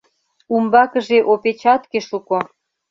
[0.55, 2.39] —Умбакыже опечатке шуко.